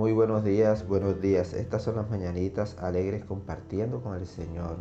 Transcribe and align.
Muy 0.00 0.12
buenos 0.12 0.42
días, 0.44 0.88
buenos 0.88 1.20
días. 1.20 1.52
Estas 1.52 1.82
son 1.82 1.96
las 1.96 2.08
mañanitas 2.08 2.74
alegres 2.78 3.22
compartiendo 3.22 4.02
con 4.02 4.16
el 4.16 4.26
Señor. 4.26 4.78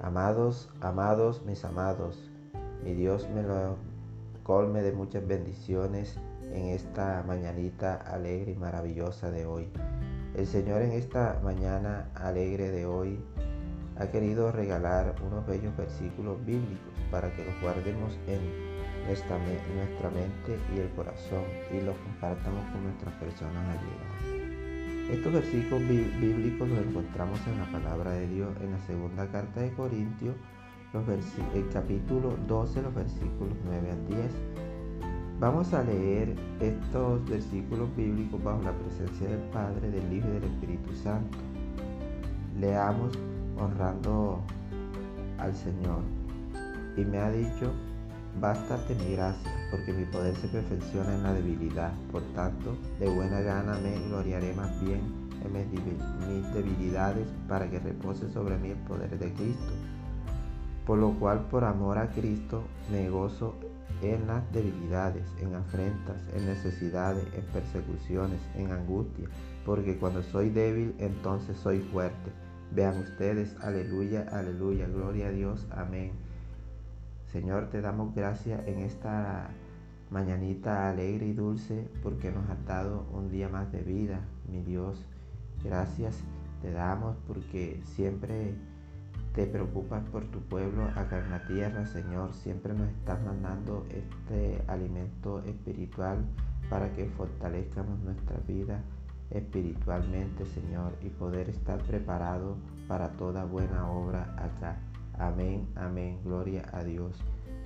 Amados, 0.00 0.70
amados, 0.80 1.44
mis 1.44 1.62
amados, 1.62 2.30
mi 2.82 2.94
Dios 2.94 3.28
me 3.34 3.42
lo 3.42 3.76
colme 4.44 4.80
de 4.80 4.92
muchas 4.92 5.26
bendiciones 5.26 6.18
en 6.54 6.68
esta 6.68 7.22
mañanita 7.26 7.96
alegre 7.96 8.52
y 8.52 8.56
maravillosa 8.56 9.30
de 9.30 9.44
hoy. 9.44 9.68
El 10.34 10.46
Señor 10.46 10.80
en 10.80 10.92
esta 10.92 11.38
mañana 11.44 12.10
alegre 12.14 12.70
de 12.70 12.86
hoy 12.86 13.22
ha 13.98 14.06
querido 14.06 14.52
regalar 14.52 15.16
unos 15.26 15.46
bellos 15.46 15.76
versículos 15.76 16.42
bíblicos 16.46 16.94
para 17.10 17.30
que 17.36 17.44
los 17.44 17.60
guardemos 17.60 18.18
en 18.26 18.40
nuestra, 19.06 19.36
mente 19.36 20.58
y 20.74 20.78
el 20.78 20.88
corazón 20.96 21.44
y 21.70 21.82
los 21.82 21.96
compartamos 21.98 22.64
con 22.72 22.84
nuestras 22.84 23.14
personas 23.16 23.76
allegadas. 23.76 24.45
Estos 25.10 25.32
versículos 25.32 25.86
bíblicos 25.86 26.68
los 26.68 26.78
encontramos 26.78 27.38
en 27.46 27.58
la 27.58 27.66
palabra 27.66 28.10
de 28.10 28.26
Dios 28.26 28.50
en 28.60 28.72
la 28.72 28.80
segunda 28.80 29.26
carta 29.28 29.60
de 29.60 29.70
Corintios, 29.72 30.34
el 31.54 31.68
capítulo 31.68 32.36
12, 32.48 32.82
los 32.82 32.94
versículos 32.94 33.54
9 33.66 33.90
al 33.92 34.08
10. 34.08 34.20
Vamos 35.38 35.72
a 35.74 35.84
leer 35.84 36.34
estos 36.58 37.24
versículos 37.28 37.94
bíblicos 37.94 38.42
bajo 38.42 38.62
la 38.62 38.72
presencia 38.72 39.28
del 39.28 39.42
Padre, 39.50 39.90
del 39.90 40.12
Hijo 40.12 40.26
y 40.28 40.32
del 40.32 40.44
Espíritu 40.44 40.94
Santo. 40.94 41.38
Leamos 42.58 43.16
honrando 43.58 44.40
al 45.38 45.54
Señor. 45.54 46.00
Y 46.96 47.04
me 47.04 47.18
ha 47.18 47.30
dicho, 47.30 47.70
Bástate 48.40 48.94
mi 48.94 49.12
gracia, 49.12 49.50
porque 49.70 49.92
mi 49.92 50.04
poder 50.04 50.36
se 50.36 50.48
perfecciona 50.48 51.14
en 51.14 51.22
la 51.22 51.32
debilidad. 51.32 51.92
Por 52.12 52.22
tanto, 52.34 52.76
de 53.00 53.08
buena 53.08 53.40
gana 53.40 53.78
me 53.82 53.98
gloriaré 54.08 54.52
más 54.54 54.78
bien 54.82 55.26
en 55.44 56.32
mis 56.42 56.52
debilidades 56.52 57.26
para 57.48 57.70
que 57.70 57.78
repose 57.78 58.28
sobre 58.30 58.58
mí 58.58 58.70
el 58.70 58.78
poder 58.78 59.18
de 59.18 59.32
Cristo. 59.32 59.72
Por 60.86 60.98
lo 60.98 61.12
cual, 61.18 61.46
por 61.50 61.64
amor 61.64 61.98
a 61.98 62.08
Cristo, 62.10 62.62
me 62.90 63.08
gozo 63.08 63.54
en 64.02 64.26
las 64.26 64.52
debilidades, 64.52 65.24
en 65.40 65.54
afrentas, 65.54 66.16
en 66.34 66.46
necesidades, 66.46 67.24
en 67.34 67.44
persecuciones, 67.46 68.40
en 68.54 68.70
angustia, 68.70 69.28
porque 69.64 69.96
cuando 69.96 70.22
soy 70.22 70.50
débil, 70.50 70.94
entonces 70.98 71.56
soy 71.56 71.80
fuerte. 71.80 72.30
Vean 72.72 72.98
ustedes, 72.98 73.56
aleluya, 73.62 74.26
aleluya, 74.30 74.86
gloria 74.88 75.28
a 75.28 75.30
Dios, 75.30 75.66
amén. 75.70 76.25
Señor, 77.32 77.70
te 77.70 77.80
damos 77.80 78.14
gracias 78.14 78.66
en 78.66 78.78
esta 78.78 79.50
mañanita 80.10 80.88
alegre 80.88 81.26
y 81.26 81.32
dulce 81.32 81.88
porque 82.02 82.30
nos 82.30 82.48
has 82.48 82.64
dado 82.64 83.06
un 83.12 83.30
día 83.30 83.48
más 83.48 83.70
de 83.72 83.82
vida, 83.82 84.20
mi 84.48 84.62
Dios. 84.62 85.04
Gracias 85.64 86.22
te 86.62 86.72
damos 86.72 87.16
porque 87.26 87.80
siempre 87.84 88.54
te 89.34 89.46
preocupas 89.46 90.02
por 90.04 90.24
tu 90.24 90.40
pueblo 90.40 90.84
acá 90.96 91.18
en 91.18 91.30
la 91.30 91.46
tierra, 91.46 91.84
Señor. 91.86 92.32
Siempre 92.32 92.72
nos 92.72 92.88
estás 92.88 93.22
mandando 93.22 93.86
este 93.90 94.62
alimento 94.66 95.42
espiritual 95.44 96.24
para 96.70 96.92
que 96.94 97.06
fortalezcamos 97.06 98.00
nuestra 98.00 98.38
vida 98.48 98.82
espiritualmente, 99.30 100.46
Señor, 100.46 100.94
y 101.02 101.10
poder 101.10 101.50
estar 101.50 101.78
preparado 101.82 102.56
para 102.88 103.10
toda 103.10 103.44
buena 103.44 103.90
obra 103.90 104.34
acá. 104.38 104.78
Amén, 105.18 105.66
amén, 105.76 106.18
gloria 106.24 106.68
a 106.72 106.84
Dios. 106.84 107.18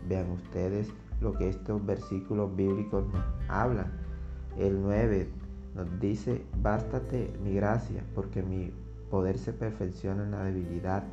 Vean 0.08 0.30
ustedes 0.30 0.88
lo 1.20 1.32
que 1.32 1.48
estos 1.48 1.84
versículos 1.84 2.54
bíblicos 2.54 3.04
nos 3.12 3.24
hablan. 3.48 3.90
El 4.58 4.80
9 4.82 5.28
nos 5.74 6.00
dice, 6.00 6.44
bástate 6.62 7.32
mi 7.42 7.54
gracia, 7.54 8.04
porque 8.14 8.42
mi 8.42 8.72
poder 9.10 9.38
se 9.38 9.52
perfecciona 9.52 10.24
en 10.24 10.30
la 10.30 10.44
debilidad. 10.44 11.04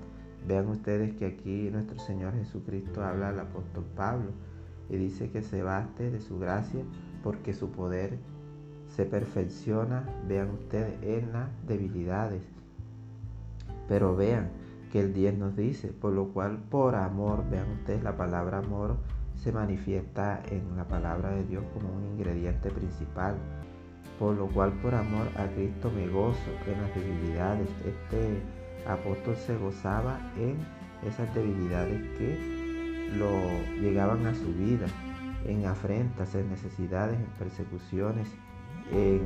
Vean 0.48 0.68
ustedes 0.70 1.16
que 1.16 1.26
aquí 1.26 1.70
nuestro 1.72 2.00
Señor 2.00 2.34
Jesucristo 2.34 3.04
habla 3.04 3.30
al 3.30 3.40
apóstol 3.40 3.86
Pablo 3.96 4.32
y 4.90 4.98
dice 4.98 5.30
que 5.30 5.42
se 5.42 5.64
baste 5.64 6.10
de 6.10 6.20
su 6.20 6.40
gracia 6.40 6.84
porque 7.24 7.54
su 7.54 7.72
poder 7.72 8.18
se 8.96 9.06
perfecciona, 9.06 10.06
vean 10.28 10.52
ustedes, 10.52 10.94
en 11.04 11.34
las 11.34 11.50
debilidades. 11.68 12.42
Pero 13.88 14.16
vean, 14.16 14.50
que 14.92 15.00
el 15.00 15.14
10 15.14 15.38
nos 15.38 15.56
dice, 15.56 15.90
por 15.90 16.14
lo 16.14 16.30
cual 16.30 16.58
por 16.70 16.96
amor, 16.96 17.44
vean 17.50 17.70
ustedes 17.72 18.04
la 18.04 18.16
palabra 18.18 18.60
amor 18.60 18.98
se 19.36 19.52
manifiesta 19.52 20.42
en 20.50 20.76
la 20.76 20.86
palabra 20.86 21.30
de 21.30 21.44
Dios 21.46 21.64
como 21.74 21.94
un 21.94 22.06
ingrediente 22.06 22.72
principal, 22.72 23.36
por 24.20 24.36
lo 24.36 24.48
cual 24.48 24.72
por 24.82 24.96
amor 24.96 25.28
a 25.38 25.46
Cristo 25.54 25.92
me 25.92 26.08
gozo 26.08 26.52
en 26.66 26.82
las 26.82 26.96
debilidades. 26.96 27.70
Este 27.86 28.42
apóstol 28.88 29.36
se 29.36 29.58
gozaba 29.58 30.20
en 30.38 30.58
esas 31.08 31.34
debilidades 31.36 32.02
que 32.18 33.12
lo 33.18 33.30
llegaban 33.80 34.26
a 34.26 34.34
su 34.34 34.54
vida, 34.54 34.88
en 35.46 35.66
afrentas, 35.66 36.34
en 36.36 36.50
necesidades, 36.50 37.18
en 37.18 37.26
persecuciones, 37.38 38.28
en 38.92 39.22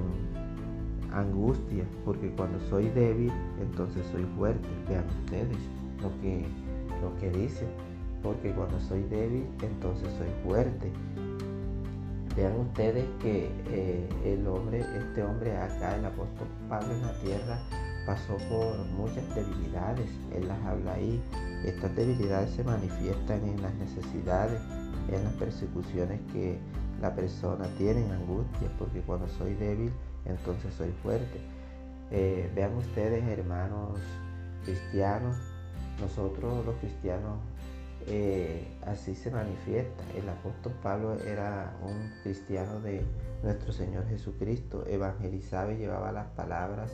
angustia, 1.11 1.83
porque 2.05 2.29
cuando 2.31 2.59
soy 2.69 2.89
débil, 2.89 3.31
entonces 3.61 4.05
soy 4.11 4.25
fuerte. 4.37 4.67
Vean 4.87 5.05
ustedes 5.23 5.57
lo 6.01 6.09
que, 6.21 6.45
lo 7.01 7.17
que 7.19 7.29
dice, 7.37 7.67
porque 8.23 8.51
cuando 8.51 8.79
soy 8.79 9.03
débil, 9.03 9.45
entonces 9.61 10.07
soy 10.17 10.29
fuerte. 10.43 10.91
Vean 12.35 12.57
ustedes 12.59 13.05
que 13.21 13.49
eh, 13.69 14.09
el 14.23 14.47
hombre, 14.47 14.79
este 14.79 15.23
hombre 15.23 15.57
acá, 15.57 15.97
el 15.97 16.05
apóstol 16.05 16.47
Pablo 16.69 16.93
en 16.93 17.01
la 17.01 17.13
tierra, 17.19 17.59
pasó 18.05 18.37
por 18.49 18.77
muchas 18.97 19.35
debilidades. 19.35 20.09
Él 20.33 20.47
las 20.47 20.59
habla 20.65 20.93
ahí. 20.93 21.21
Estas 21.65 21.93
debilidades 21.95 22.51
se 22.51 22.63
manifiestan 22.63 23.43
en 23.43 23.61
las 23.61 23.73
necesidades, 23.75 24.61
en 25.09 25.23
las 25.23 25.33
persecuciones 25.33 26.21
que 26.31 26.57
la 27.01 27.13
persona 27.13 27.67
tiene, 27.77 28.05
en 28.05 28.11
angustia, 28.11 28.69
porque 28.79 29.01
cuando 29.01 29.27
soy 29.27 29.53
débil, 29.55 29.91
entonces 30.25 30.73
soy 30.73 30.91
fuerte. 31.03 31.39
Eh, 32.11 32.51
vean 32.53 32.75
ustedes, 32.75 33.23
hermanos 33.27 33.99
cristianos, 34.65 35.37
nosotros 35.99 36.65
los 36.65 36.75
cristianos 36.75 37.39
eh, 38.07 38.67
así 38.85 39.15
se 39.15 39.31
manifiesta. 39.31 40.03
El 40.15 40.27
apóstol 40.29 40.73
Pablo 40.83 41.15
era 41.23 41.73
un 41.83 42.11
cristiano 42.23 42.79
de 42.81 43.01
nuestro 43.43 43.71
Señor 43.71 44.07
Jesucristo, 44.07 44.85
evangelizaba 44.87 45.71
y 45.73 45.77
llevaba 45.77 46.11
las 46.11 46.27
palabras, 46.27 46.91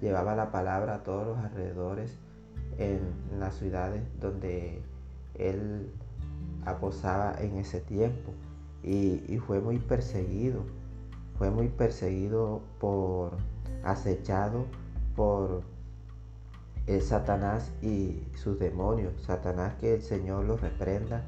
llevaba 0.00 0.34
la 0.34 0.50
palabra 0.50 0.96
a 0.96 1.02
todos 1.02 1.26
los 1.26 1.38
alrededores 1.38 2.16
en 2.78 3.00
las 3.38 3.56
ciudades 3.56 4.02
donde 4.20 4.82
él 5.34 5.90
aposaba 6.64 7.34
en 7.40 7.56
ese 7.58 7.80
tiempo 7.80 8.32
y 8.82 9.38
fue 9.44 9.60
muy 9.60 9.78
perseguido 9.78 10.64
fue 11.38 11.50
muy 11.50 11.68
perseguido 11.68 12.62
por, 12.78 13.32
acechado 13.84 14.66
por 15.14 15.62
el 16.86 17.02
Satanás 17.02 17.72
y 17.82 18.22
sus 18.36 18.58
demonios. 18.58 19.12
Satanás 19.22 19.74
que 19.80 19.94
el 19.94 20.02
Señor 20.02 20.44
lo 20.44 20.56
reprenda 20.56 21.24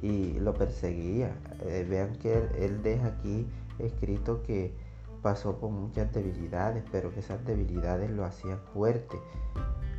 y 0.00 0.38
lo 0.38 0.54
perseguía. 0.54 1.36
Eh, 1.62 1.86
vean 1.88 2.16
que 2.16 2.34
él, 2.58 2.82
deja 2.82 3.06
aquí 3.08 3.46
escrito 3.78 4.42
que 4.42 4.74
pasó 5.22 5.56
por 5.56 5.70
muchas 5.70 6.12
debilidades, 6.12 6.84
pero 6.90 7.12
que 7.12 7.20
esas 7.20 7.44
debilidades 7.44 8.10
lo 8.10 8.24
hacían 8.24 8.58
fuerte. 8.72 9.18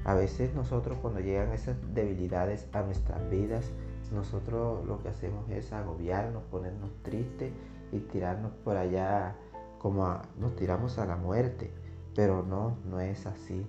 A 0.04 0.16
veces 0.16 0.54
nosotros 0.56 0.98
cuando 1.02 1.20
llegan 1.20 1.52
esas 1.52 1.76
debilidades 1.94 2.68
a 2.74 2.82
nuestras 2.82 3.30
vidas, 3.30 3.70
nosotros 4.12 4.86
lo 4.86 5.02
que 5.02 5.10
hacemos 5.10 5.50
es 5.50 5.72
agobiarnos, 5.72 6.44
ponernos 6.52 6.90
tristes 7.04 7.52
y 7.92 8.00
tirarnos 8.00 8.52
por 8.64 8.78
allá 8.78 9.36
como 9.80 10.20
nos 10.40 10.56
tiramos 10.56 10.98
a 10.98 11.06
la 11.06 11.16
muerte. 11.16 11.72
Pero 12.16 12.44
no, 12.44 12.78
no 12.90 13.00
es 13.00 13.26
así. 13.26 13.66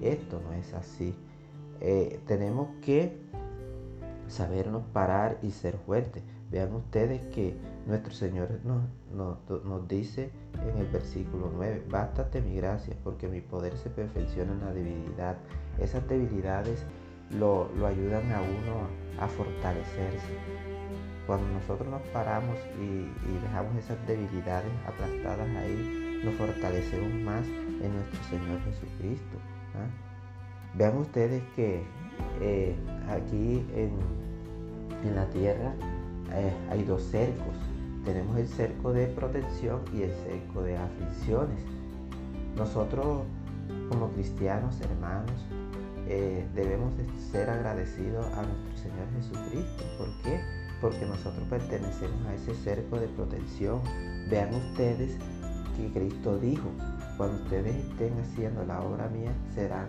Esto 0.00 0.40
no 0.40 0.52
es 0.52 0.72
así. 0.74 1.14
Eh, 1.80 2.20
tenemos 2.26 2.68
que 2.80 3.20
sabernos 4.28 4.82
parar 4.92 5.38
y 5.42 5.50
ser 5.50 5.76
fuertes. 5.76 6.22
Vean 6.50 6.74
ustedes 6.74 7.22
que 7.34 7.56
nuestro 7.86 8.12
Señor 8.12 8.60
nos, 8.64 8.84
nos, 9.64 9.88
dice 9.88 10.30
en 10.68 10.78
el 10.78 10.86
versículo 10.86 11.50
9, 11.54 11.86
bástate 11.90 12.40
mi 12.40 12.56
gracia 12.56 12.94
porque 13.02 13.26
mi 13.26 13.40
poder 13.40 13.76
se 13.76 13.90
perfecciona 13.90 14.52
en 14.52 14.60
la 14.60 14.72
debilidad. 14.72 15.36
Esas 15.78 16.06
debilidades 16.08 16.84
lo, 17.38 17.70
lo 17.76 17.86
ayudan 17.86 18.30
a 18.32 18.40
uno 18.40 19.02
a 19.18 19.28
fortalecerse. 19.28 20.36
Cuando 21.26 21.46
nosotros 21.48 21.88
nos 21.88 22.02
paramos 22.12 22.56
y, 22.80 23.06
dejamos 23.42 23.76
esas 23.76 23.96
debilidades 24.06 24.70
aplastadas 24.86 25.48
ahí, 25.56 26.20
nos 26.24 26.34
fortalecemos 26.34 27.12
más 27.22 27.46
en 27.46 27.94
nuestro 27.94 28.22
Señor 28.24 28.60
Jesucristo. 28.64 29.38
¿ah? 29.74 29.88
Vean 30.74 30.96
ustedes 30.96 31.42
que 31.54 31.82
eh, 32.40 32.74
aquí 33.08 33.64
en, 33.74 33.92
la 35.14 35.26
tierra 35.30 35.74
eh, 36.32 36.52
hay 36.70 36.82
dos 36.84 37.02
cercos. 37.02 37.56
Tenemos 38.04 38.36
el 38.36 38.48
cerco 38.48 38.92
de 38.92 39.06
protección 39.06 39.80
y 39.92 40.02
el 40.02 40.12
cerco 40.12 40.62
de 40.62 40.76
aflicciones. 40.76 41.58
Nosotros 42.56 43.22
como 43.88 44.10
cristianos, 44.12 44.80
hermanos, 44.80 45.46
eh, 46.14 46.46
debemos 46.54 46.92
ser 47.30 47.48
agradecidos 47.48 48.26
a 48.34 48.42
nuestro 48.42 48.76
Señor 48.76 49.08
Jesucristo. 49.16 49.82
¿Por 49.96 50.08
qué? 50.22 50.40
Porque 50.82 51.06
nosotros 51.06 51.48
pertenecemos 51.48 52.26
a 52.26 52.34
ese 52.34 52.54
cerco 52.54 53.00
de 53.00 53.08
protección. 53.08 53.80
Vean 54.28 54.54
ustedes 54.54 55.16
que 55.74 55.90
Cristo 55.98 56.38
dijo, 56.38 56.68
cuando 57.16 57.42
ustedes 57.42 57.74
estén 57.76 58.12
haciendo 58.20 58.62
la 58.66 58.82
obra 58.82 59.08
mía, 59.08 59.32
serán 59.54 59.88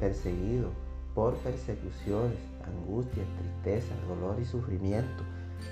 perseguidos 0.00 0.72
por 1.14 1.34
persecuciones, 1.36 2.38
angustias, 2.64 3.26
tristeza, 3.38 3.94
dolor 4.08 4.40
y 4.40 4.46
sufrimiento. 4.46 5.22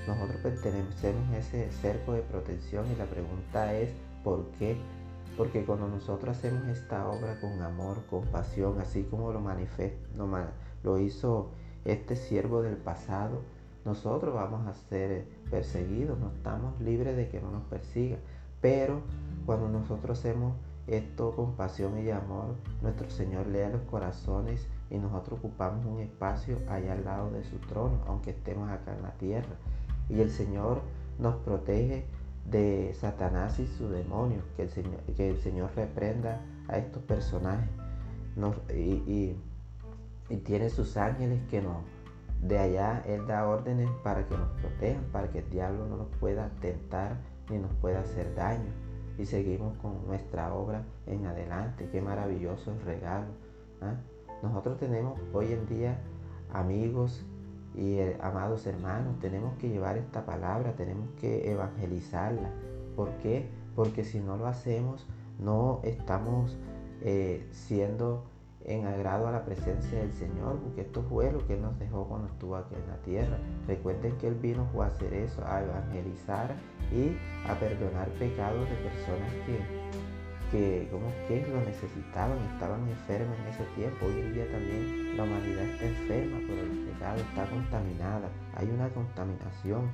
Nosotros 0.06 0.36
pertenecemos 0.42 1.30
a 1.30 1.38
ese 1.38 1.70
cerco 1.80 2.12
de 2.12 2.20
protección 2.20 2.84
y 2.92 2.96
la 2.96 3.06
pregunta 3.06 3.74
es, 3.74 3.88
¿por 4.22 4.50
qué? 4.58 4.76
Porque 5.36 5.64
cuando 5.64 5.88
nosotros 5.88 6.36
hacemos 6.36 6.66
esta 6.68 7.08
obra 7.08 7.40
con 7.40 7.60
amor, 7.60 8.02
con 8.08 8.24
pasión, 8.26 8.80
así 8.80 9.02
como 9.02 9.32
lo 9.32 9.40
manifestó, 9.40 10.28
lo 10.84 10.98
hizo 10.98 11.50
este 11.84 12.14
siervo 12.14 12.62
del 12.62 12.76
pasado, 12.76 13.42
nosotros 13.84 14.34
vamos 14.34 14.66
a 14.66 14.74
ser 14.74 15.26
perseguidos, 15.50 16.18
no 16.18 16.28
estamos 16.28 16.80
libres 16.80 17.16
de 17.16 17.28
que 17.28 17.40
no 17.40 17.50
nos 17.50 17.64
persiga. 17.64 18.16
Pero 18.60 19.02
cuando 19.44 19.68
nosotros 19.68 20.18
hacemos 20.18 20.54
esto 20.86 21.32
con 21.32 21.54
pasión 21.54 21.98
y 21.98 22.10
amor, 22.10 22.54
nuestro 22.80 23.10
Señor 23.10 23.46
lea 23.46 23.68
los 23.70 23.82
corazones 23.82 24.68
y 24.90 24.98
nosotros 24.98 25.38
ocupamos 25.38 25.84
un 25.84 26.00
espacio 26.00 26.58
allá 26.68 26.92
al 26.92 27.04
lado 27.04 27.30
de 27.30 27.44
su 27.44 27.56
trono, 27.58 27.98
aunque 28.06 28.30
estemos 28.30 28.70
acá 28.70 28.94
en 28.94 29.02
la 29.02 29.12
tierra. 29.12 29.56
Y 30.08 30.20
el 30.20 30.30
Señor 30.30 30.80
nos 31.18 31.36
protege 31.36 32.06
de 32.50 32.94
Satanás 32.94 33.58
y 33.58 33.66
su 33.66 33.88
demonio, 33.88 34.42
que 34.56 34.62
el 34.62 34.70
Señor, 34.70 35.00
que 35.16 35.30
el 35.30 35.38
Señor 35.38 35.70
reprenda 35.74 36.40
a 36.68 36.78
estos 36.78 37.02
personajes. 37.02 37.68
y, 38.74 39.36
y, 40.28 40.36
tiene 40.44 40.68
sus 40.68 40.96
ángeles 40.96 41.40
que 41.50 41.62
nos, 41.62 41.76
de 42.42 42.58
allá 42.58 43.02
Él 43.06 43.26
da 43.26 43.46
órdenes 43.46 43.88
para 44.02 44.26
que 44.26 44.36
nos 44.36 44.48
protejan, 44.60 45.04
para 45.12 45.30
que 45.30 45.40
el 45.40 45.50
diablo 45.50 45.86
no 45.86 45.96
nos 45.96 46.08
pueda 46.18 46.50
tentar 46.60 47.18
ni 47.50 47.58
nos 47.58 47.72
pueda 47.74 48.00
hacer 48.00 48.34
daño. 48.34 48.70
Y 49.18 49.26
seguimos 49.26 49.76
con 49.78 50.06
nuestra 50.06 50.52
obra 50.52 50.82
en 51.06 51.26
adelante. 51.26 51.88
Qué 51.92 52.00
maravilloso 52.00 52.74
regalo. 52.84 53.28
¿ah? 53.80 53.94
Nosotros 54.42 54.78
tenemos 54.78 55.18
hoy 55.32 55.52
en 55.52 55.66
día 55.68 55.98
amigos 56.52 57.24
y 57.74 57.98
eh, 57.98 58.16
amados 58.20 58.66
hermanos, 58.66 59.18
tenemos 59.20 59.56
que 59.58 59.68
llevar 59.68 59.96
esta 59.96 60.24
palabra, 60.24 60.74
tenemos 60.76 61.08
que 61.20 61.50
evangelizarla. 61.50 62.50
¿Por 62.94 63.10
qué? 63.18 63.48
Porque 63.74 64.04
si 64.04 64.20
no 64.20 64.36
lo 64.36 64.46
hacemos, 64.46 65.06
no 65.38 65.80
estamos 65.82 66.56
eh, 67.00 67.46
siendo 67.50 68.24
en 68.64 68.86
agrado 68.86 69.26
a 69.28 69.32
la 69.32 69.44
presencia 69.44 69.98
del 69.98 70.12
Señor, 70.12 70.58
porque 70.58 70.82
esto 70.82 71.02
fue 71.02 71.30
lo 71.30 71.46
que 71.46 71.54
Él 71.54 71.62
nos 71.62 71.78
dejó 71.78 72.06
cuando 72.06 72.28
estuvo 72.28 72.56
aquí 72.56 72.74
en 72.74 72.86
la 72.88 72.96
tierra. 73.02 73.38
Recuerden 73.66 74.16
que 74.16 74.28
Él 74.28 74.36
vino 74.36 74.66
a 74.80 74.86
hacer 74.86 75.12
eso, 75.12 75.42
a 75.44 75.62
evangelizar 75.62 76.54
y 76.90 77.16
a 77.48 77.58
perdonar 77.58 78.08
pecados 78.18 78.68
de 78.68 78.76
personas 78.76 79.32
que, 79.46 79.58
que, 80.54 80.86
como 80.92 81.10
que 81.26 81.44
lo 81.50 81.58
necesitaban, 81.66 82.38
estaban 82.54 82.86
enfermas 82.88 83.36
en 83.40 83.46
ese 83.50 83.64
tiempo. 83.74 84.06
Hoy 84.06 84.20
en 84.20 84.34
día 84.34 84.46
también 84.52 85.16
la 85.16 85.24
humanidad 85.24 85.64
está 85.66 85.86
enferma 85.86 86.38
por 86.46 86.56
el 86.56 86.70
pecado, 86.94 87.16
está 87.18 87.44
contaminada, 87.50 88.28
hay 88.54 88.70
una 88.70 88.88
contaminación. 88.90 89.90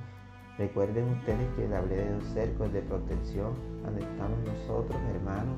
Recuerden 0.59 1.09
ustedes 1.17 1.49
que 1.55 1.67
le 1.67 1.75
hablé 1.75 1.95
de 2.05 2.13
un 2.13 2.21
cerco 2.21 2.69
de 2.69 2.81
protección 2.81 3.55
donde 3.81 4.01
estamos 4.01 4.37
nosotros, 4.45 5.01
hermanos, 5.15 5.57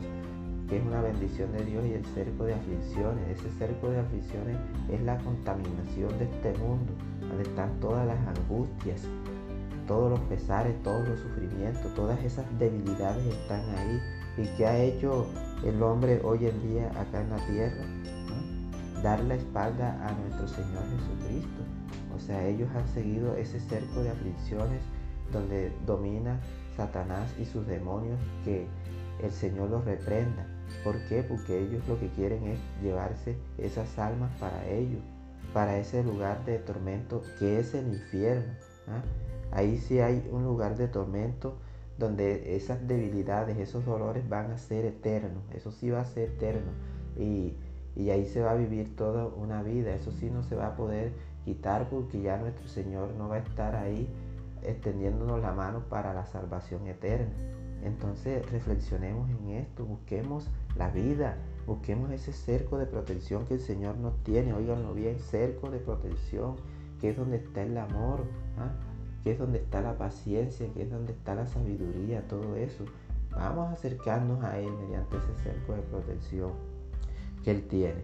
que 0.69 0.77
es 0.77 0.85
una 0.85 1.01
bendición 1.01 1.51
de 1.51 1.65
Dios 1.65 1.85
y 1.85 1.93
el 1.99 2.05
cerco 2.15 2.45
de 2.45 2.53
aflicciones. 2.53 3.27
Ese 3.27 3.51
cerco 3.59 3.89
de 3.89 3.99
aflicciones 3.99 4.55
es 4.89 5.01
la 5.01 5.17
contaminación 5.17 6.17
de 6.17 6.25
este 6.31 6.57
mundo, 6.59 6.93
donde 7.19 7.43
están 7.43 7.77
todas 7.81 8.07
las 8.07 8.19
angustias, 8.25 9.01
todos 9.85 10.11
los 10.11 10.19
pesares, 10.31 10.81
todos 10.81 11.05
los 11.09 11.19
sufrimientos, 11.19 11.93
todas 11.93 12.23
esas 12.23 12.45
debilidades 12.57 13.25
están 13.25 13.67
ahí. 13.75 14.22
¿Y 14.37 14.45
qué 14.57 14.65
ha 14.65 14.77
hecho 14.77 15.27
el 15.63 15.81
hombre 15.83 16.19
hoy 16.23 16.47
en 16.47 16.61
día 16.69 16.89
acá 16.99 17.21
en 17.21 17.29
la 17.29 17.45
tierra? 17.45 17.85
Dar 19.03 19.19
la 19.23 19.35
espalda 19.35 20.07
a 20.07 20.11
nuestro 20.13 20.47
Señor 20.47 20.83
Jesucristo. 20.89 21.63
O 22.15 22.19
sea, 22.19 22.45
ellos 22.47 22.69
han 22.75 22.87
seguido 22.87 23.35
ese 23.35 23.59
cerco 23.59 24.01
de 24.01 24.09
aflicciones 24.09 24.81
donde 25.31 25.71
domina 25.85 26.39
Satanás 26.75 27.33
y 27.39 27.45
sus 27.45 27.67
demonios 27.67 28.19
que 28.43 28.65
el 29.21 29.31
Señor 29.31 29.69
los 29.69 29.85
reprenda. 29.85 30.47
¿Por 30.83 30.97
qué? 31.07 31.21
Porque 31.23 31.59
ellos 31.59 31.87
lo 31.87 31.99
que 31.99 32.09
quieren 32.09 32.47
es 32.47 32.59
llevarse 32.81 33.37
esas 33.57 33.99
almas 33.99 34.31
para 34.39 34.67
ellos, 34.67 35.01
para 35.53 35.77
ese 35.77 36.03
lugar 36.03 36.43
de 36.45 36.57
tormento 36.57 37.21
que 37.37 37.59
es 37.59 37.73
el 37.75 37.87
infierno. 37.87 38.53
¿ah? 38.87 39.03
Ahí 39.51 39.77
sí 39.77 39.99
hay 39.99 40.27
un 40.31 40.43
lugar 40.43 40.75
de 40.75 40.87
tormento 40.87 41.57
donde 41.97 42.55
esas 42.55 42.87
debilidades, 42.87 43.57
esos 43.57 43.85
dolores 43.85 44.27
van 44.27 44.51
a 44.51 44.57
ser 44.57 44.85
eternos. 44.85 45.43
Eso 45.53 45.71
sí 45.71 45.89
va 45.89 46.01
a 46.01 46.05
ser 46.05 46.29
eterno. 46.29 46.71
Y, 47.17 47.55
y 47.95 48.09
ahí 48.09 48.25
se 48.25 48.41
va 48.41 48.51
a 48.51 48.55
vivir 48.55 48.95
toda 48.95 49.27
una 49.27 49.63
vida. 49.63 49.93
Eso 49.93 50.11
sí 50.11 50.29
no 50.29 50.43
se 50.43 50.55
va 50.55 50.67
a 50.67 50.75
poder 50.75 51.13
quitar 51.45 51.89
porque 51.89 52.21
ya 52.21 52.37
nuestro 52.37 52.67
Señor 52.67 53.13
no 53.17 53.29
va 53.29 53.35
a 53.35 53.39
estar 53.39 53.75
ahí 53.75 54.07
extendiéndonos 54.63 55.41
la 55.41 55.51
mano 55.51 55.81
para 55.89 56.13
la 56.13 56.25
salvación 56.25 56.87
eterna. 56.87 57.33
Entonces 57.83 58.49
reflexionemos 58.49 59.29
en 59.29 59.49
esto, 59.49 59.85
busquemos 59.85 60.47
la 60.77 60.89
vida, 60.89 61.37
busquemos 61.67 62.11
ese 62.11 62.31
cerco 62.31 62.77
de 62.77 62.85
protección 62.85 63.45
que 63.45 63.55
el 63.55 63.59
Señor 63.59 63.97
nos 63.97 64.17
tiene, 64.23 64.53
oiganlo 64.53 64.93
bien, 64.93 65.19
cerco 65.19 65.69
de 65.69 65.79
protección, 65.79 66.55
que 67.01 67.09
es 67.09 67.17
donde 67.17 67.37
está 67.37 67.61
el 67.61 67.77
amor, 67.77 68.23
¿ah? 68.57 68.71
Que 69.23 69.31
es 69.31 69.39
donde 69.39 69.59
está 69.59 69.81
la 69.81 69.97
paciencia, 69.97 70.67
que 70.73 70.83
es 70.83 70.91
donde 70.91 71.13
está 71.13 71.33
la 71.33 71.47
sabiduría, 71.47 72.27
todo 72.27 72.55
eso. 72.55 72.85
Vamos 73.31 73.69
a 73.69 73.73
acercarnos 73.73 74.43
a 74.43 74.59
Él 74.59 74.71
mediante 74.73 75.17
ese 75.17 75.33
cerco 75.43 75.73
de 75.73 75.81
protección 75.81 76.51
que 77.43 77.51
Él 77.51 77.63
tiene. 77.67 78.03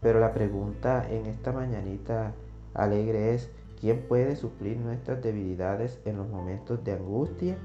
Pero 0.00 0.20
la 0.20 0.32
pregunta 0.32 1.08
en 1.10 1.26
esta 1.26 1.52
mañanita 1.52 2.34
alegre 2.74 3.34
es, 3.34 3.50
¿quién 3.80 4.02
puede 4.08 4.36
suplir 4.36 4.76
nuestras 4.76 5.22
debilidades 5.22 6.00
en 6.04 6.16
los 6.16 6.28
momentos 6.28 6.84
de 6.84 6.92
angustia? 6.92 7.56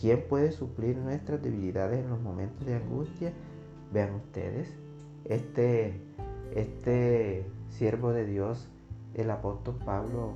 ¿Quién 0.00 0.24
puede 0.28 0.52
suplir 0.52 0.96
nuestras 0.96 1.42
debilidades 1.42 2.00
en 2.04 2.10
los 2.10 2.20
momentos 2.20 2.66
de 2.66 2.74
angustia? 2.74 3.32
Vean 3.92 4.14
ustedes, 4.14 4.68
este, 5.24 6.00
este 6.54 7.46
siervo 7.70 8.12
de 8.12 8.26
Dios, 8.26 8.68
el 9.14 9.30
apóstol 9.30 9.76
Pablo, 9.84 10.32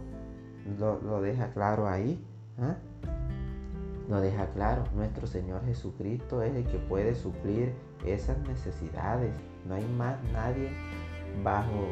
lo, 0.79 1.21
deja 1.21 1.53
claro 1.53 1.89
ahí. 1.89 2.23
¿ah? 2.59 2.77
Lo 4.09 4.21
deja 4.21 4.47
claro, 4.53 4.85
nuestro 4.95 5.27
Señor 5.27 5.65
Jesucristo 5.67 6.43
es 6.43 6.55
el 6.55 6.65
que 6.65 6.79
puede 6.79 7.15
suplir 7.15 7.75
esas 8.07 8.39
necesidades. 8.49 9.35
No 9.67 9.75
hay 9.75 9.85
más 9.99 10.17
nadie 10.33 10.71
bajo, 11.45 11.89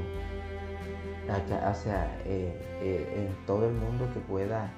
o 1.29 1.75
sea, 1.75 2.19
eh, 2.25 2.59
eh, 2.81 3.27
en 3.29 3.47
todo 3.47 3.69
el 3.69 3.75
mundo 3.75 4.09
que 4.15 4.21
pueda 4.21 4.73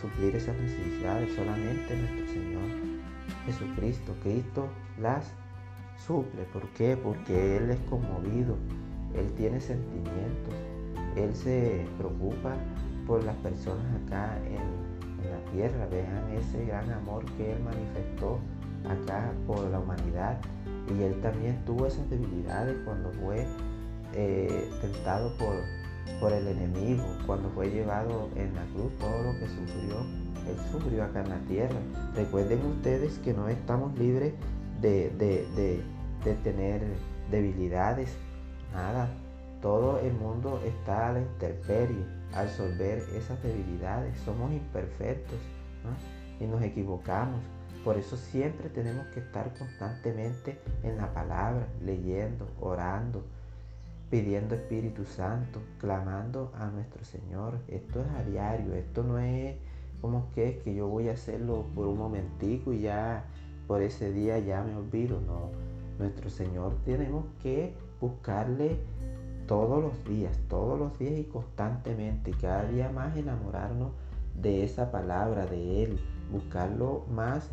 suplir 0.00 0.36
esas 0.36 0.56
necesidades 0.56 1.34
solamente 1.34 1.96
nuestro 1.96 2.26
Señor 2.28 2.62
Jesucristo. 3.46 4.14
Cristo 4.22 4.68
las 5.00 5.32
suple. 5.96 6.44
¿Por 6.52 6.68
qué? 6.70 6.96
Porque 6.96 7.56
Él 7.56 7.70
es 7.70 7.78
conmovido, 7.90 8.56
Él 9.14 9.32
tiene 9.36 9.60
sentimientos, 9.60 10.54
Él 11.16 11.34
se 11.34 11.86
preocupa 11.98 12.56
por 13.06 13.24
las 13.24 13.36
personas 13.36 13.84
acá 14.04 14.38
en, 14.46 14.94
la 15.24 15.52
tierra. 15.52 15.86
Vean 15.90 16.28
ese 16.36 16.66
gran 16.66 16.90
amor 16.92 17.24
que 17.36 17.52
Él 17.52 17.58
manifestó 17.64 18.38
acá 18.84 19.32
por 19.46 19.60
la 19.70 19.80
humanidad. 19.80 20.38
Y 20.94 21.02
Él 21.02 21.18
también 21.22 21.64
tuvo 21.64 21.86
esas 21.86 22.08
debilidades 22.10 22.76
cuando 22.84 23.10
fue 23.12 23.46
eh, 24.12 24.70
tentado 24.82 25.34
por 25.38 25.54
por 26.20 26.32
el 26.32 26.46
enemigo 26.46 27.04
cuando 27.26 27.48
fue 27.50 27.70
llevado 27.70 28.28
en 28.36 28.54
la 28.54 28.64
cruz, 28.74 28.92
todo 28.98 29.22
lo 29.22 29.38
que 29.38 29.48
sufrió, 29.48 30.00
Él 30.46 30.56
sufrió 30.70 31.04
acá 31.04 31.22
en 31.22 31.30
la 31.30 31.38
tierra. 31.40 31.76
Recuerden 32.14 32.64
ustedes 32.66 33.18
que 33.18 33.32
no 33.32 33.48
estamos 33.48 33.98
libres 33.98 34.34
de, 34.80 35.10
de, 35.10 36.34
tener 36.42 36.82
debilidades, 37.30 38.14
nada. 38.72 39.08
Todo 39.60 39.98
el 40.00 40.12
mundo 40.12 40.60
está 40.64 41.08
a 41.08 41.12
la 41.14 41.20
intemperie 41.20 42.04
al 42.34 42.50
solver 42.50 42.98
esas 43.14 43.42
debilidades. 43.42 44.18
Somos 44.18 44.52
imperfectos 44.52 45.38
y 46.40 46.44
nos 46.44 46.62
equivocamos. 46.62 47.40
Por 47.84 47.96
eso 47.98 48.16
siempre 48.16 48.68
tenemos 48.70 49.06
que 49.08 49.20
estar 49.20 49.52
constantemente 49.58 50.58
en 50.82 50.96
la 50.96 51.12
palabra, 51.12 51.66
leyendo, 51.84 52.48
orando, 52.60 53.24
pidiendo 54.10 54.54
Espíritu 54.54 55.04
Santo, 55.04 55.60
clamando 55.78 56.52
a 56.58 56.66
nuestro 56.66 57.04
Señor. 57.04 57.58
Esto 57.68 58.00
es 58.00 58.10
a 58.16 58.22
diario, 58.24 58.74
esto 58.74 59.02
no 59.02 59.18
es 59.18 59.56
como 60.00 60.30
que, 60.34 60.60
que 60.64 60.74
yo 60.74 60.88
voy 60.88 61.08
a 61.08 61.12
hacerlo 61.12 61.66
por 61.74 61.86
un 61.86 61.98
momentico 61.98 62.72
y 62.72 62.82
ya 62.82 63.24
por 63.66 63.82
ese 63.82 64.12
día 64.12 64.38
ya 64.38 64.62
me 64.62 64.74
olvido. 64.74 65.20
No, 65.20 65.50
nuestro 65.98 66.30
Señor 66.30 66.76
tenemos 66.84 67.26
que 67.42 67.74
buscarle 68.00 68.78
todos 69.46 69.82
los 69.82 70.04
días, 70.04 70.38
todos 70.48 70.78
los 70.78 70.98
días 70.98 71.18
y 71.18 71.24
constantemente, 71.24 72.30
y 72.30 72.34
cada 72.34 72.64
día 72.64 72.90
más 72.90 73.16
enamorarnos 73.16 73.92
de 74.34 74.64
esa 74.64 74.90
palabra, 74.90 75.46
de 75.46 75.84
Él, 75.84 76.00
buscarlo 76.32 77.04
más 77.10 77.50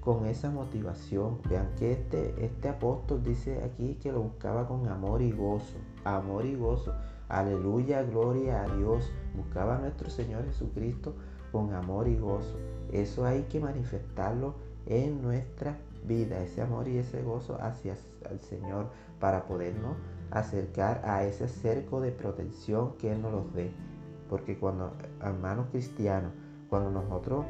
con 0.00 0.26
esa 0.26 0.50
motivación. 0.50 1.40
Vean 1.48 1.68
que 1.76 1.92
este, 1.92 2.44
este 2.44 2.68
apóstol 2.68 3.22
dice 3.22 3.62
aquí 3.64 3.94
que 3.94 4.12
lo 4.12 4.22
buscaba 4.22 4.66
con 4.68 4.88
amor 4.88 5.22
y 5.22 5.32
gozo, 5.32 5.76
amor 6.04 6.46
y 6.46 6.54
gozo. 6.54 6.94
Aleluya, 7.28 8.02
gloria 8.02 8.62
a 8.62 8.76
Dios. 8.76 9.10
Buscaba 9.36 9.76
a 9.76 9.80
nuestro 9.80 10.08
Señor 10.10 10.44
Jesucristo 10.46 11.14
con 11.50 11.74
amor 11.74 12.06
y 12.06 12.16
gozo. 12.16 12.56
Eso 12.92 13.26
hay 13.26 13.42
que 13.44 13.58
manifestarlo 13.58 14.54
en 14.86 15.22
nuestra 15.22 15.76
vida, 16.06 16.40
ese 16.40 16.62
amor 16.62 16.86
y 16.86 16.98
ese 16.98 17.22
gozo 17.22 17.58
hacia 17.60 17.96
el 18.30 18.40
Señor 18.40 18.86
para 19.18 19.46
podernos 19.46 19.96
acercar 20.30 21.02
a 21.04 21.24
ese 21.24 21.48
cerco 21.48 22.00
de 22.00 22.12
protección 22.12 22.96
que 22.98 23.12
Él 23.12 23.22
nos 23.22 23.32
los 23.32 23.52
dé. 23.54 23.72
Porque 24.28 24.58
cuando, 24.58 24.92
hermanos 25.22 25.66
cristianos, 25.70 26.32
cuando 26.68 26.90
nosotros 26.90 27.44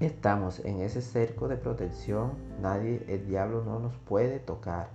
estamos 0.00 0.64
en 0.64 0.80
ese 0.80 1.02
cerco 1.02 1.48
de 1.48 1.56
protección, 1.56 2.32
nadie, 2.60 3.04
el 3.08 3.26
diablo 3.26 3.64
no 3.64 3.78
nos 3.78 3.94
puede 3.98 4.38
tocar. 4.38 4.90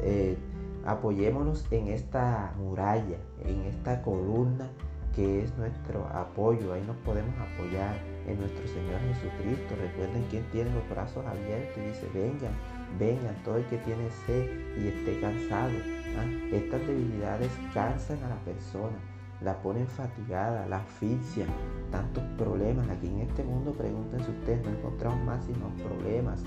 Eh, 0.00 0.36
apoyémonos 0.84 1.66
en 1.70 1.88
esta 1.88 2.54
muralla, 2.58 3.18
en 3.44 3.62
esta 3.62 4.02
columna 4.02 4.70
que 5.16 5.42
es 5.42 5.56
nuestro 5.56 6.06
apoyo. 6.08 6.74
Ahí 6.74 6.82
nos 6.86 6.96
podemos 6.98 7.34
apoyar 7.40 7.96
en 8.28 8.38
nuestro 8.38 8.66
Señor 8.68 9.00
Jesucristo. 9.00 9.74
Recuerden 9.80 10.24
Él 10.30 10.44
tiene 10.52 10.70
los 10.70 10.88
brazos 10.90 11.24
abiertos 11.26 11.76
y 11.78 11.88
dice, 11.88 12.08
vengan, 12.14 12.52
vengan, 12.98 13.34
todo 13.42 13.56
el 13.56 13.64
que 13.66 13.78
tiene 13.78 14.10
sed 14.26 14.46
y 14.76 14.88
esté 14.88 15.18
cansado. 15.20 15.72
¿Ah? 16.16 16.54
Estas 16.54 16.86
debilidades 16.86 17.50
cansan 17.74 18.22
a 18.24 18.28
la 18.28 18.36
persona, 18.36 18.96
la 19.40 19.60
ponen 19.62 19.86
fatigada, 19.86 20.66
la 20.66 20.78
asfixian, 20.78 21.48
tantos 21.90 22.24
problemas. 22.38 22.88
Aquí 22.88 23.06
en 23.06 23.20
este 23.20 23.44
mundo, 23.44 23.72
pregúntense 23.72 24.30
ustedes, 24.30 24.64
no 24.64 24.70
encontramos 24.70 25.22
más 25.24 25.44
sino 25.44 25.68
problemas. 25.86 26.42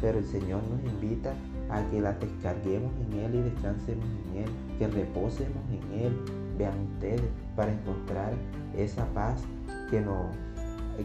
Pero 0.00 0.18
el 0.18 0.24
Señor 0.24 0.62
nos 0.68 0.82
invita 0.92 1.32
a 1.70 1.82
que 1.90 2.00
las 2.00 2.18
descarguemos 2.18 2.92
en 3.00 3.18
Él 3.20 3.34
y 3.36 3.42
descansemos 3.42 4.04
en 4.26 4.42
Él, 4.42 4.50
que 4.78 4.88
reposemos 4.88 5.62
en 5.70 6.00
Él. 6.00 6.24
Vean 6.58 6.74
ustedes, 6.94 7.30
para 7.56 7.72
encontrar 7.72 8.32
esa 8.76 9.06
paz 9.14 9.42
que 9.90 10.00
nos, 10.00 10.26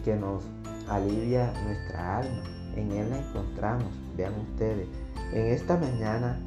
que 0.04 0.16
nos 0.16 0.44
alivia 0.88 1.52
nuestra 1.64 2.18
alma. 2.18 2.42
En 2.74 2.90
Él 2.92 3.10
la 3.10 3.18
encontramos. 3.18 3.88
Vean 4.16 4.34
ustedes, 4.50 4.88
en 5.32 5.46
esta 5.46 5.76
mañana 5.76 6.40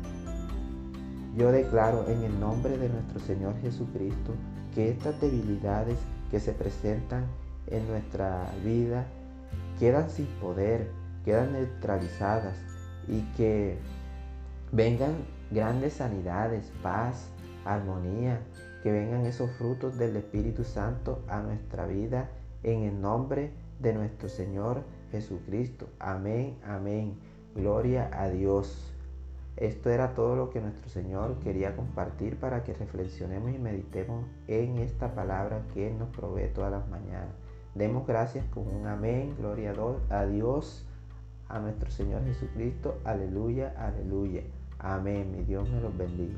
yo 1.36 1.52
declaro 1.52 2.08
en 2.10 2.24
el 2.24 2.40
nombre 2.40 2.78
de 2.78 2.90
nuestro 2.90 3.20
Señor 3.20 3.56
Jesucristo 3.62 4.34
que 4.76 4.90
estas 4.90 5.20
debilidades 5.22 5.98
que 6.30 6.40
se 6.40 6.54
presentan 6.54 7.26
en 7.68 7.88
nuestra 7.88 8.50
vida 8.64 9.06
quedan 9.80 10.10
sin 10.10 10.28
poder, 10.40 10.90
quedan 11.24 11.54
neutralizadas 11.54 12.56
y 13.08 13.22
que 13.36 13.78
vengan 14.72 15.16
grandes 15.52 15.94
sanidades, 15.94 16.72
paz, 16.82 17.30
armonía, 17.66 18.40
que 18.84 18.92
vengan 18.92 19.26
esos 19.26 19.52
frutos 19.52 19.98
del 19.98 20.16
Espíritu 20.16 20.64
Santo 20.64 21.24
a 21.28 21.42
nuestra 21.42 21.86
vida 21.86 22.30
en 22.64 22.84
el 22.84 23.02
nombre 23.02 23.52
de 23.80 23.94
nuestro 23.94 24.30
Señor 24.30 24.84
Jesucristo. 25.12 25.88
Amén, 26.00 26.58
amén. 26.66 27.18
Gloria 27.56 28.10
a 28.14 28.30
Dios. 28.30 28.91
Esto 29.58 29.90
era 29.90 30.14
todo 30.14 30.36
lo 30.36 30.50
que 30.50 30.62
nuestro 30.62 30.90
Señor 30.90 31.38
quería 31.40 31.76
compartir 31.76 32.40
para 32.40 32.64
que 32.64 32.74
reflexionemos 32.74 33.52
y 33.52 33.60
meditemos 33.60 34.26
en 34.48 34.78
esta 34.78 35.14
palabra 35.14 35.64
que 35.74 35.88
Él 35.88 36.00
nos 36.00 36.10
provee 36.10 36.48
todas 36.54 36.72
las 36.72 36.88
mañanas. 36.90 37.36
Demos 37.76 38.08
gracias 38.08 38.46
con 38.48 38.68
un 38.68 38.88
amén, 38.88 39.36
gloria 39.38 39.74
a 40.10 40.26
Dios, 40.26 40.86
a 41.48 41.60
nuestro 41.60 41.92
Señor 41.92 42.24
Jesucristo, 42.26 42.98
aleluya, 43.04 43.74
aleluya. 43.78 44.42
Amén, 44.80 45.32
mi 45.32 45.44
Dios 45.44 45.70
me 45.70 45.80
los 45.80 45.96
bendiga. 45.96 46.38